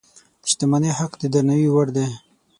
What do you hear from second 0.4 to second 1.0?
د شتمنۍ